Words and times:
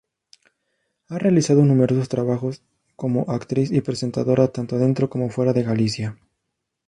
Ha 1.09 1.19
realizado 1.19 1.63
numerosos 1.63 2.09
trabajos 2.09 2.63
como 2.95 3.29
actriz 3.29 3.71
y 3.71 3.81
presentadora 3.81 4.47
tanto 4.47 4.79
dentro 4.79 5.11
como 5.11 5.29
fuera 5.29 5.53
de 5.53 5.61
Galicia. 5.61 6.17